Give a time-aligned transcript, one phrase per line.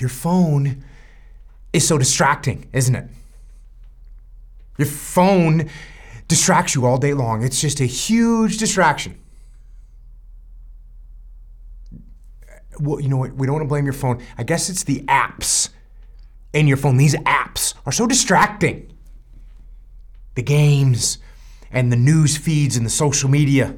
[0.00, 0.84] your phone
[1.72, 3.08] is so distracting, isn't it?
[4.78, 5.68] Your phone
[6.28, 7.42] distracts you all day long.
[7.42, 9.18] It's just a huge distraction.
[12.80, 13.34] Well, you know what?
[13.34, 14.20] We don't want to blame your phone.
[14.36, 15.68] I guess it's the apps
[16.52, 16.96] in your phone.
[16.96, 18.92] These apps are so distracting.
[20.34, 21.18] The games
[21.70, 23.76] and the news feeds and the social media.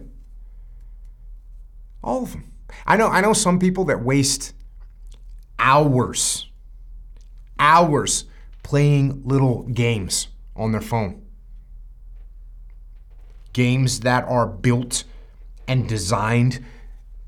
[2.03, 2.53] All of them.
[2.87, 4.55] I know I know some people that waste
[5.59, 6.47] hours
[7.59, 8.25] hours
[8.63, 11.23] playing little games on their phone.
[13.53, 15.05] Games that are built
[15.67, 16.65] and designed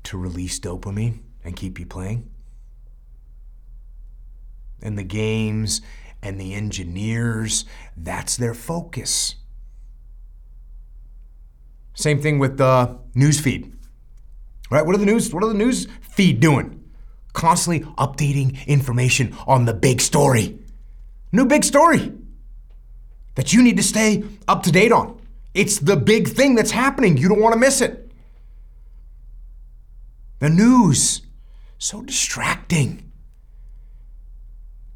[0.03, 2.29] to release dopamine and keep you playing.
[4.81, 5.81] And the games
[6.21, 7.65] and the engineers,
[7.97, 9.35] that's their focus.
[11.93, 13.73] Same thing with the news feed.
[14.71, 14.85] Right?
[14.85, 16.78] What are the news what are the news feed doing?
[17.33, 20.57] Constantly updating information on the big story.
[21.31, 22.11] New big story
[23.35, 25.19] that you need to stay up to date on.
[25.53, 27.17] It's the big thing that's happening.
[27.17, 28.11] You don't want to miss it.
[30.39, 31.21] The news,
[31.77, 33.11] so distracting.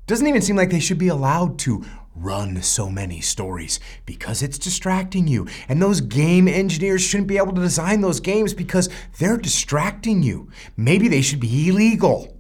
[0.08, 4.58] Doesn't even seem like they should be allowed to run so many stories because it's
[4.58, 5.47] distracting you.
[5.67, 10.50] And those game engineers shouldn't be able to design those games because they're distracting you.
[10.78, 12.38] Maybe they should be illegal.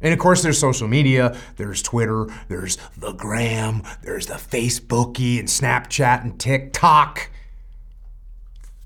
[0.00, 5.48] And of course, there's social media, there's Twitter, there's the gram, there's the Facebooky and
[5.48, 7.30] Snapchat and TikTok.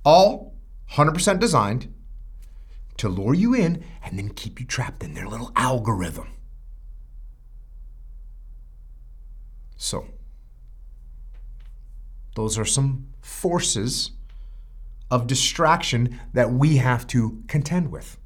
[0.04, 0.54] All
[0.92, 1.92] 100% designed
[2.98, 6.28] to lure you in and then keep you trapped in their little algorithm.
[9.76, 10.06] So,
[12.34, 14.12] those are some forces
[15.10, 18.18] of distraction that we have to contend with.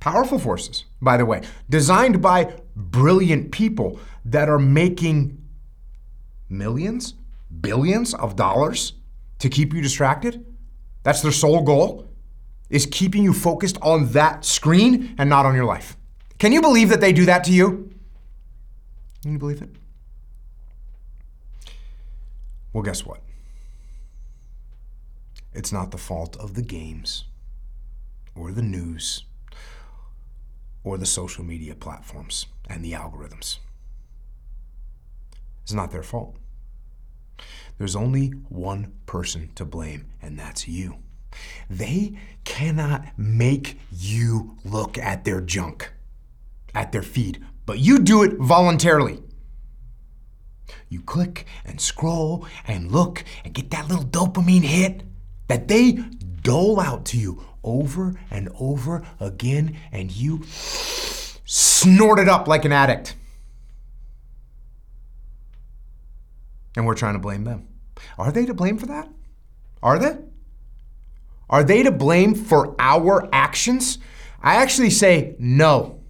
[0.00, 5.42] Powerful forces, by the way, designed by brilliant people that are making
[6.48, 7.14] millions,
[7.60, 8.94] billions of dollars
[9.40, 10.44] to keep you distracted.
[11.02, 12.08] That's their sole goal
[12.70, 15.96] is keeping you focused on that screen and not on your life.
[16.38, 17.90] Can you believe that they do that to you?
[19.22, 19.70] Can you believe it?
[22.72, 23.20] Well, guess what?
[25.52, 27.24] It's not the fault of the games
[28.34, 29.24] or the news
[30.84, 33.58] or the social media platforms and the algorithms.
[35.62, 36.36] It's not their fault.
[37.78, 40.96] There's only one person to blame, and that's you.
[41.70, 45.92] They cannot make you look at their junk,
[46.74, 49.22] at their feed, but you do it voluntarily.
[50.88, 55.02] You click and scroll and look and get that little dopamine hit
[55.48, 55.92] that they
[56.42, 60.42] dole out to you over and over again, and you
[61.44, 63.14] snort it up like an addict.
[66.76, 67.68] And we're trying to blame them.
[68.16, 69.08] Are they to blame for that?
[69.82, 70.16] Are they?
[71.50, 73.98] Are they to blame for our actions?
[74.42, 76.00] I actually say no.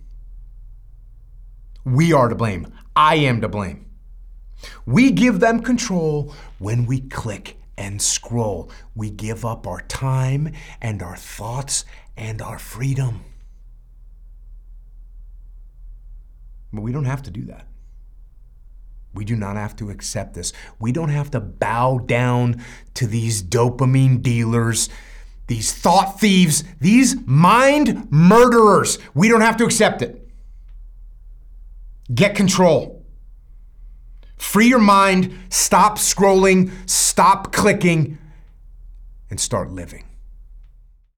[1.84, 2.72] We are to blame.
[2.94, 3.87] I am to blame.
[4.88, 8.70] We give them control when we click and scroll.
[8.94, 11.84] We give up our time and our thoughts
[12.16, 13.22] and our freedom.
[16.72, 17.66] But we don't have to do that.
[19.12, 20.54] We do not have to accept this.
[20.78, 24.88] We don't have to bow down to these dopamine dealers,
[25.48, 28.98] these thought thieves, these mind murderers.
[29.12, 30.26] We don't have to accept it.
[32.14, 32.97] Get control.
[34.48, 38.16] Free your mind, stop scrolling, stop clicking,
[39.28, 40.07] and start living.